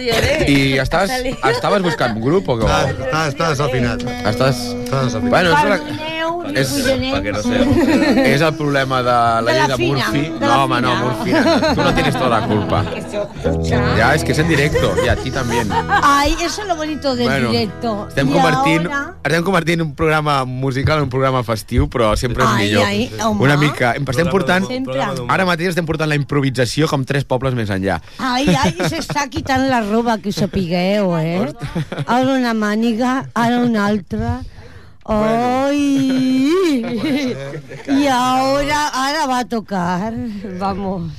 I 0.00 0.78
estaves, 0.82 1.12
estaves 1.50 1.84
buscant 1.84 2.16
un 2.16 2.24
grup 2.24 2.48
o 2.48 2.58
què? 2.60 2.66
Està, 2.66 2.96
està, 2.96 3.22
està 3.34 3.52
desafinat. 3.54 4.04
Estàs... 4.32 4.66
Està 4.84 5.06
desafinat. 5.06 5.30
Bueno, 5.36 5.54
és, 5.54 6.13
la, 6.54 6.62
Perdoneu, 6.62 7.16
és, 7.26 7.42
collonets. 7.42 8.28
és 8.34 8.40
el 8.40 8.54
problema 8.54 9.02
de 9.02 9.10
la 9.10 9.40
De 9.42 9.52
llei 9.52 9.60
la 9.60 9.66
de 9.68 9.76
fina, 9.76 10.06
Murphy. 10.10 10.22
de 10.38 10.46
No, 10.46 10.64
home, 10.64 10.80
no. 10.80 10.94
Murphy. 10.96 11.32
Tú 11.74 11.82
no 11.82 11.94
tienes 11.94 12.14
toda 12.14 12.28
la 12.40 12.46
culpa. 12.46 12.84
Ya, 13.96 14.14
es 14.14 14.24
que 14.24 14.32
es 14.32 14.38
en 14.38 14.48
directo. 14.48 14.94
Y 15.04 15.08
a 15.08 15.16
ti 15.16 15.30
también. 15.30 15.68
Ay, 16.02 16.36
eso 16.42 16.62
es 16.62 16.68
lo 16.68 16.76
bonito 16.76 17.14
del 17.16 17.26
Bueno, 17.28 17.50
directo. 17.50 18.06
Estem 18.08 18.30
convertint, 18.30 18.86
ahora- 18.86 19.14
estem 19.24 19.42
convertint 19.44 19.82
un 19.82 19.94
programa 19.94 20.44
musical 20.44 20.98
en 20.98 21.04
un 21.04 21.10
programa 21.10 21.42
festiu, 21.44 21.88
però 21.88 22.14
sempre 22.16 22.44
és 22.44 22.50
Ai, 22.50 22.64
millor. 22.66 22.84
ai, 22.84 23.10
home. 23.24 23.42
Una 23.42 23.56
mica. 23.56 23.92
Estem 23.94 24.28
portant... 24.30 24.66
Sempre. 24.68 25.00
Ara 25.28 25.44
mateix 25.44 25.68
estem 25.74 25.86
portant 25.86 26.08
la 26.08 26.16
improvisació 26.18 26.88
com 26.88 27.04
tres 27.04 27.24
pobles 27.24 27.54
més 27.54 27.70
enllà. 27.70 28.00
Ay, 28.18 28.48
ay, 28.54 28.74
se 28.90 28.98
està 29.02 29.28
quitant 29.30 29.68
la 29.70 29.80
roba, 29.82 30.18
que 30.18 30.28
ho 30.30 30.32
sapigueu, 30.32 31.16
eh? 31.18 31.52
Ara 32.06 32.34
una 32.38 32.54
màniga, 32.54 33.24
ara 33.34 33.58
una 33.64 33.86
altra. 33.86 34.40
Ai! 35.04 35.80
I 38.00 38.06
ara, 38.08 38.80
ara 38.94 39.26
va 39.28 39.38
a 39.40 39.44
tocar. 39.44 40.12
Vamos. 40.58 41.12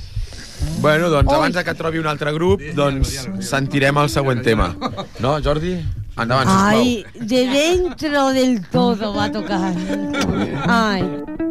Bueno, 0.80 1.08
doncs 1.08 1.32
abans 1.32 1.54
de 1.54 1.62
que 1.64 1.74
trobi 1.74 1.98
un 2.02 2.08
altre 2.10 2.32
grup, 2.34 2.62
doncs 2.74 3.28
sentirem 3.46 3.96
el 4.02 4.10
següent 4.10 4.42
tema. 4.42 4.72
No, 5.22 5.36
Jordi? 5.42 5.76
Endavant, 6.16 6.48
sisplau. 6.48 6.80
Ay, 6.80 7.04
de 7.14 7.46
dentro 7.52 8.28
del 8.32 8.60
todo 8.72 9.14
va 9.14 9.24
a 9.24 9.32
tocar. 9.32 9.74
Ay. 10.66 11.45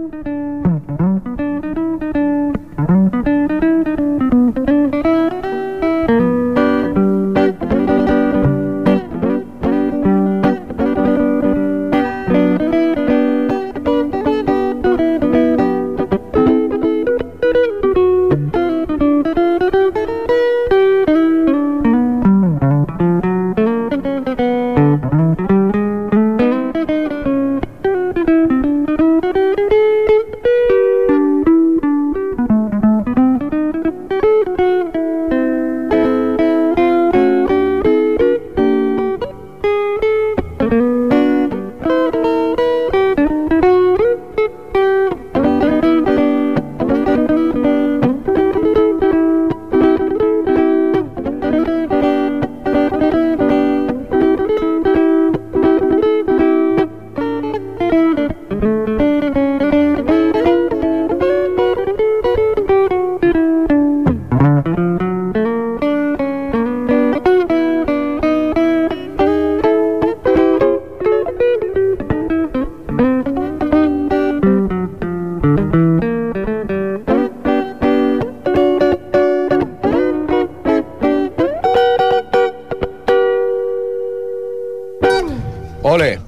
Ole! 85.96 86.20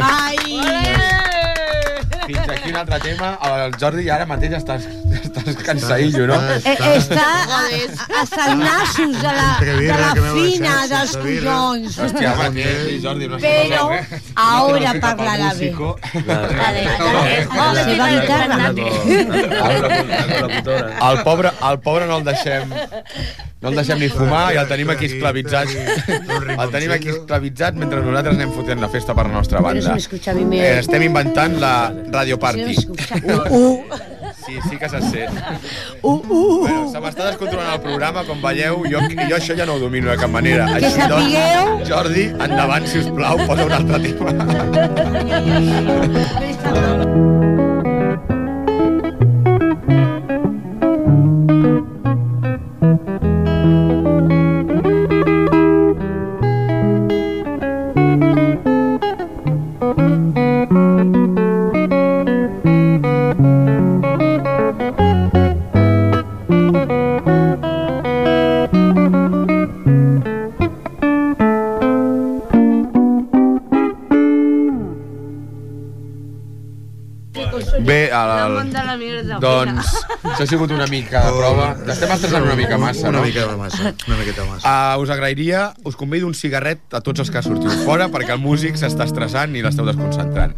Ay. 0.00 0.36
Fins 2.26 2.48
aquí 2.48 2.70
un 2.70 2.76
altre 2.76 2.98
tema. 3.00 3.38
El 3.44 3.74
Jordi 3.80 4.08
ara 4.08 4.24
mateix 4.28 4.54
estàs, 4.56 4.86
estàs 5.18 5.58
cansadillo, 5.66 6.24
no? 6.30 6.38
Eh, 6.54 6.72
està 6.94 7.26
a, 7.42 7.58
a, 7.58 8.20
a 8.20 8.22
salnassos 8.30 9.18
de 9.20 9.34
la, 9.40 9.48
de 9.60 9.90
la 9.92 10.08
que 10.16 10.22
fina 10.38 10.72
dels 10.88 11.12
collons. 11.20 11.98
Hòstia, 12.06 12.32
mateix, 12.40 12.96
Jordi, 13.04 13.28
no 13.28 13.42
Però 13.44 13.84
ara 14.46 14.94
parlarà 15.04 15.50
bé. 15.60 15.68
La 17.58 17.68
seva 17.82 18.08
guitarra. 18.16 18.56
El 21.10 21.22
pobre, 21.28 21.52
el 21.72 21.84
pobre 21.84 22.08
no 22.08 22.22
el 22.22 22.28
deixem 22.32 22.72
no 23.60 23.68
el 23.72 23.74
deixem 23.78 23.98
ni 23.98 24.08
fumar 24.12 24.52
i 24.54 24.56
el 24.62 24.68
tenim 24.70 24.90
aquí 24.92 25.06
esclavitzat 25.10 25.68
el 25.74 26.70
tenim 26.74 26.92
aquí 26.94 27.08
esclavitzat 27.14 27.74
mentre 27.80 27.98
nosaltres 28.04 28.36
anem 28.36 28.52
fotent 28.54 28.80
la 28.82 28.88
festa 28.92 29.14
per 29.18 29.24
la 29.26 29.34
nostra 29.34 29.58
banda. 29.64 29.96
eh, 29.98 30.78
estem 30.78 31.02
inventant 31.08 31.58
la 31.58 31.72
Radio 32.12 32.38
Party. 32.38 32.74
Uh, 32.78 33.42
uh, 33.58 33.82
sí, 34.46 34.54
sí 34.68 34.76
que 34.78 34.88
se 34.88 35.00
sent. 35.10 35.34
Uh, 36.02 36.14
uh. 36.14 36.60
bueno, 36.62 36.90
se 36.92 36.98
m'està 37.02 37.22
descontrolant 37.32 37.74
el 37.74 37.82
programa 37.82 38.24
com 38.28 38.38
veieu 38.42 38.84
jo, 38.86 38.98
jo 39.10 39.36
això 39.36 39.56
ja 39.58 39.66
no 39.66 39.74
ho 39.74 39.82
domino 39.82 40.10
de 40.10 40.18
cap 40.22 40.30
manera. 40.30 40.66
Que 40.76 40.86
així 40.86 41.02
doncs, 41.10 41.32
sapigueu- 41.34 41.86
Jordi, 41.90 42.24
endavant 42.38 42.86
si 42.86 43.02
us 43.02 43.10
plau 43.10 43.36
posa 43.46 43.66
un 43.66 43.72
altre 43.80 43.98
tema 44.06 44.30
la 78.88 78.96
mierda. 79.00 79.38
doncs, 79.42 79.92
això 80.24 80.44
ha 80.44 80.48
sigut 80.50 80.72
una 80.74 80.86
mica 80.90 81.22
de 81.26 81.32
prova. 81.36 81.68
Estem 81.94 82.12
estressant 82.16 82.46
una 82.48 82.56
mica 82.58 82.78
massa, 82.80 83.08
Una 83.08 83.18
no? 83.20 83.24
mica 83.28 83.46
massa, 83.60 83.92
una 84.08 84.16
miqueta 84.20 84.44
massa. 84.48 84.74
Uh, 84.96 85.02
us 85.04 85.10
agrairia, 85.14 85.62
us 85.84 85.96
convido 85.96 86.26
un 86.26 86.34
cigarret 86.34 86.80
a 86.96 87.00
tots 87.04 87.20
els 87.24 87.30
que 87.34 87.42
sortiu 87.44 87.70
fora 87.84 88.08
perquè 88.12 88.34
el 88.36 88.42
músic 88.42 88.76
s'està 88.80 89.06
estressant 89.08 89.54
i 89.56 89.62
l'esteu 89.64 89.86
desconcentrant. 89.88 90.56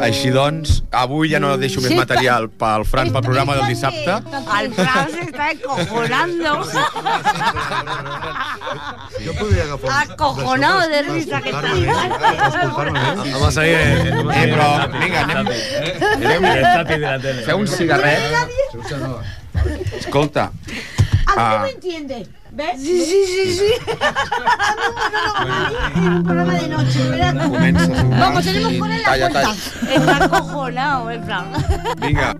Així 0.00 0.30
doncs, 0.32 0.82
avui 0.90 1.28
ja 1.32 1.38
no 1.42 1.56
deixo 1.60 1.80
més 1.84 1.92
material 1.96 2.46
pel 2.60 2.84
Fran 2.88 3.10
pel 3.12 3.22
programa 3.24 3.54
del 3.58 3.66
dissabte. 3.68 4.12
Al 4.40 4.70
Fran 4.72 5.10
se 5.12 5.20
está 5.26 5.48
acojonando. 5.50 6.52
Jo 9.22 9.32
podria 9.38 9.62
agafar... 9.64 9.90
Acojonado 10.02 10.88
de 10.88 11.02
risa 11.02 11.40
que. 11.42 11.52
Vamos 11.52 13.58
a 13.58 13.66
ir. 13.66 13.76
Eh, 13.76 14.48
però, 14.48 14.88
vinga, 14.96 15.20
anem, 15.26 15.46
anem, 16.16 16.44
El 16.52 16.62
tati 16.62 16.92
de 16.94 16.98
la 17.06 17.18
tele. 17.20 17.42
feu 17.46 17.58
un 17.58 17.66
cigarret. 17.68 18.20
Escolta, 19.98 20.50
A 21.32 21.36
mí 21.36 21.42
no 21.42 21.56
Ah. 21.56 21.62
me 21.62 21.70
entiende. 21.70 22.28
¿Ves? 22.52 22.80
Sí, 22.82 23.04
sí, 23.04 23.24
sí, 23.26 23.52
sí. 23.54 23.64
En 25.96 26.08
un 26.12 26.22
programa 26.24 26.52
de 26.54 26.68
noche, 26.68 27.08
¿verdad? 27.08 27.34
Vamos, 28.20 28.44
tenemos 28.44 28.70
Sí, 28.72 28.78
fuera 28.78 28.98
la 28.98 29.30
puerta. 29.30 29.54
Está 29.90 30.24
acojonado, 30.24 31.10
en 31.10 31.24
plan. 31.24 31.46
Vinga. 31.98 32.34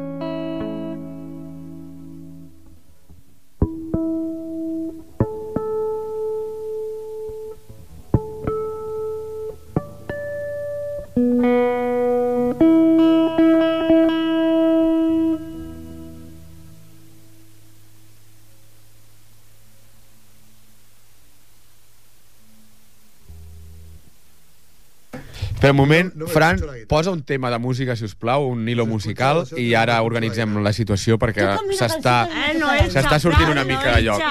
Per 25.60 25.70
un 25.70 25.76
moment, 25.76 26.12
No- 26.14 26.20
no 26.20 26.26
me 26.26 26.32
Fran, 26.32 26.60
posa 26.88 27.10
un 27.10 27.22
tema 27.22 27.50
de 27.50 27.58
música, 27.58 27.94
si 27.96 28.04
us 28.04 28.14
plau, 28.16 28.46
un 28.48 28.68
hilo 28.68 28.84
musical, 28.86 29.44
i 29.56 29.74
ara 29.78 30.00
organitzem 30.02 30.56
la 30.62 30.72
situació 30.72 31.18
perquè 31.22 31.46
s'està 31.78 32.16
Eh, 32.26 32.58
no 32.58 32.66
s'està 32.90 33.18
sortint 33.20 33.50
una 33.50 33.64
mica 33.64 33.94
de 33.96 34.02
lloc. 34.02 34.22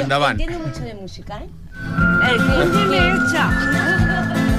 Endavant. 0.00 0.40
Entiendo 0.40 0.66
mucho 0.66 0.80
de 0.80 0.94
música, 0.94 1.40
¿eh? 1.42 1.48
El 2.30 2.72
que 2.72 2.98
echa. 3.08 4.50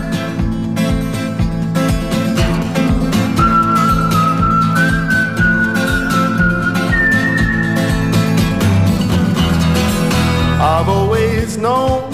I've 10.64 10.88
always 10.88 11.58
known 11.58 12.14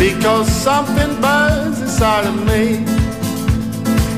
because 0.00 0.48
something 0.50 1.20
burns 1.20 1.78
inside 1.82 2.26
of 2.26 2.34
me. 2.46 2.82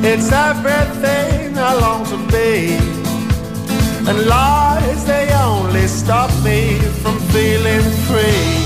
It's 0.09 0.31
everything 0.31 1.59
I 1.59 1.75
long 1.75 2.05
to 2.07 2.18
be. 2.31 2.77
And 4.09 4.27
lies, 4.27 5.05
they 5.05 5.33
only 5.33 5.88
stop 5.88 6.31
me 6.45 6.79
from 7.03 7.18
feeling 7.33 7.83
free. 8.07 8.62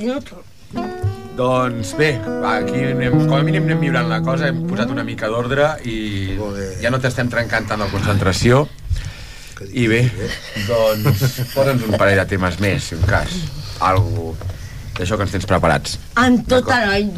Nota. 0.00 0.40
Doncs 1.36 1.94
bé, 1.96 2.10
va, 2.42 2.58
aquí 2.58 2.82
anem, 2.90 3.14
com 3.26 3.36
a 3.38 3.42
mínim 3.44 3.64
anem 3.64 3.80
millorant 3.80 4.08
la 4.10 4.20
cosa, 4.24 4.48
hem 4.48 4.62
posat 4.68 4.90
una 4.92 5.04
mica 5.04 5.30
d'ordre 5.32 5.68
i 5.88 6.36
ja 6.82 6.92
no 6.92 7.00
t'estem 7.00 7.30
trencant 7.32 7.68
tant 7.70 7.80
la 7.80 7.88
concentració. 7.92 8.66
I 9.72 9.86
bé, 9.88 10.00
doncs 10.66 11.52
posa'ns 11.54 11.84
un 11.86 11.96
parell 11.96 12.18
de 12.20 12.26
temes 12.34 12.58
més, 12.60 12.88
si 12.90 12.98
un 12.98 13.04
cas. 13.08 13.36
Algo 13.80 14.34
d'això 14.96 15.16
que 15.16 15.24
ens 15.26 15.32
tens 15.36 15.48
preparats. 15.48 15.96
En 16.20 16.40
tota 16.48 16.80
l'any. 16.84 17.12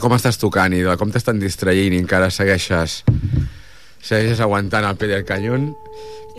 Com 0.00 0.16
estàs 0.16 0.40
tocant 0.40 0.74
i 0.76 0.82
de 0.86 0.96
com 1.00 1.12
t'estan 1.12 1.40
distraient 1.42 1.94
i 1.94 2.00
encara 2.00 2.30
segueixes 2.34 3.02
segueixes 4.00 4.40
aguantant 4.40 4.86
el 4.88 4.96
pie 4.96 5.10
del 5.12 5.26
canyón 5.28 5.74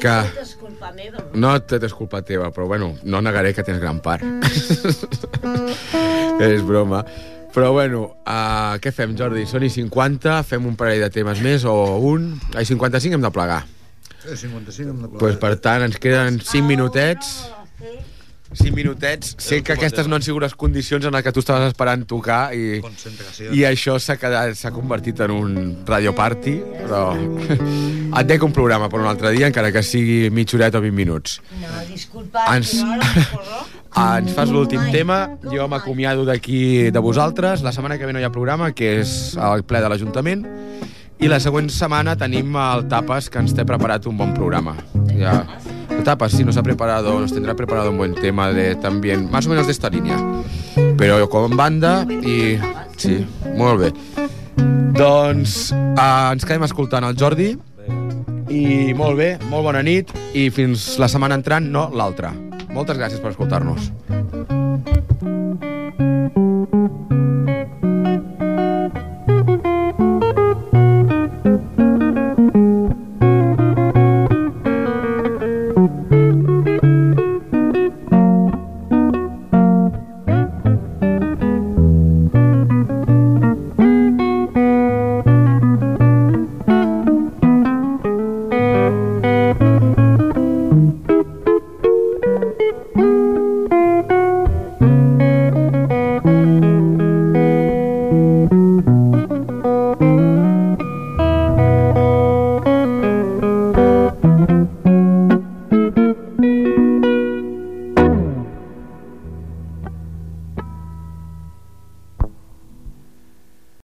que... 0.01 0.13
És 0.41 0.55
culpa 0.57 0.89
meva. 0.95 1.21
No 1.37 1.53
tot 1.69 1.83
és 1.85 1.93
culpa 1.93 2.23
teva, 2.25 2.49
però 2.55 2.65
bueno, 2.69 2.95
no 3.03 3.21
negaré 3.21 3.51
que 3.53 3.65
tens 3.67 3.81
gran 3.81 3.99
part. 4.01 4.25
és 6.41 6.63
broma. 6.65 7.03
Però 7.51 7.73
bueno, 7.75 8.05
uh, 8.23 8.79
què 8.81 8.93
fem, 8.95 9.13
Jordi? 9.19 9.43
Són 9.49 9.65
i 9.67 9.69
50, 9.69 10.39
fem 10.47 10.65
un 10.65 10.77
parell 10.79 11.03
de 11.03 11.11
temes 11.13 11.41
més 11.43 11.67
o 11.67 11.75
un? 12.07 12.31
A 12.55 12.63
55 12.63 13.19
hem 13.19 13.25
de 13.25 13.31
plegar. 13.35 13.65
Eh, 14.23 14.37
55 14.39 14.87
hem 14.87 15.01
de 15.03 15.11
Pues, 15.19 15.35
per 15.41 15.57
tant, 15.59 15.83
ens 15.83 15.99
queden 15.99 16.39
5 16.39 16.63
minutets. 16.69 17.33
5 18.53 18.75
minutets. 18.75 19.35
Sé 19.39 19.61
que 19.63 19.73
aquestes 19.73 20.07
no 20.11 20.17
han 20.17 20.21
sigut 20.25 20.43
les 20.43 20.55
condicions 20.59 21.05
en 21.05 21.13
les 21.15 21.23
que 21.23 21.31
tu 21.31 21.39
estaves 21.39 21.69
esperant 21.71 22.03
tocar 22.07 22.53
i, 22.53 22.81
i 23.55 23.63
això 23.67 23.97
s'ha 23.99 24.17
quedat 24.19 24.55
s'ha 24.59 24.71
convertit 24.75 25.19
en 25.23 25.31
un 25.31 25.53
radio 25.87 26.11
party, 26.15 26.57
però 26.83 27.03
et 28.19 28.27
dec 28.27 28.43
un 28.43 28.51
programa 28.55 28.89
per 28.91 28.99
un 28.99 29.07
altre 29.07 29.31
dia, 29.31 29.47
encara 29.47 29.71
que 29.71 29.83
sigui 29.83 30.29
mitja 30.29 30.57
horeta 30.57 30.81
o 30.81 30.83
20 30.83 30.95
minuts. 30.97 31.39
No, 31.61 31.71
disculpa, 31.87 32.43
Ens- 32.55 32.75
ens 34.17 34.33
fas 34.35 34.49
l'últim 34.51 34.83
tema, 34.91 35.37
jo 35.47 35.67
m'acomiado 35.71 36.25
d'aquí 36.27 36.91
de 36.91 36.99
vosaltres, 36.99 37.63
la 37.63 37.71
setmana 37.71 37.97
que 37.97 38.05
ve 38.07 38.13
no 38.13 38.19
hi 38.19 38.27
ha 38.27 38.31
programa, 38.35 38.71
que 38.75 38.97
és 39.01 39.35
el 39.39 39.63
ple 39.67 39.79
de 39.83 39.89
l'Ajuntament, 39.91 40.45
i 41.21 41.27
la 41.29 41.37
següent 41.39 41.67
setmana 41.69 42.15
tenim 42.17 42.55
el 42.57 42.87
Tapas, 42.89 43.29
que 43.29 43.37
ens 43.43 43.53
té 43.53 43.63
preparat 43.67 44.07
un 44.09 44.17
bon 44.17 44.31
programa. 44.33 44.73
Ja. 45.19 45.43
El 46.01 46.05
Tapas 46.05 46.31
sí 46.31 46.43
nos 46.43 46.57
ha 46.57 46.63
preparado, 46.63 47.19
nos 47.19 47.31
tendrá 47.31 47.53
preparado 47.53 47.91
un 47.91 47.97
buen 47.97 48.15
tema 48.15 48.51
de 48.51 48.75
también, 48.75 49.29
más 49.29 49.45
o 49.45 49.49
menos 49.49 49.67
de 49.67 49.71
esta 49.71 49.87
línea, 49.87 50.17
pero 50.97 51.29
con 51.29 51.55
banda 51.55 52.07
i... 52.09 52.57
Sí, 52.97 53.23
molt 53.55 53.79
bé. 53.79 53.91
Doncs 54.97 55.69
uh, 55.69 56.33
ens 56.33 56.47
quedem 56.49 56.65
escoltant 56.65 57.05
el 57.05 57.13
Jordi, 57.13 57.51
i 58.49 58.95
molt 58.97 59.21
bé, 59.21 59.29
molt 59.53 59.69
bona 59.69 59.85
nit, 59.85 60.09
i 60.33 60.49
fins 60.49 60.95
la 60.97 61.05
setmana 61.05 61.37
entrant, 61.37 61.69
no 61.69 61.91
l'altra. 61.93 62.33
Moltes 62.73 62.97
gràcies 62.97 63.21
per 63.21 63.35
escoltar-nos. 63.35 63.93